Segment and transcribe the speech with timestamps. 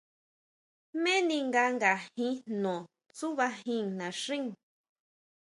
[0.93, 2.75] ¿Jméni nga ngajin jno
[3.15, 4.43] tsuʼbajín naxín?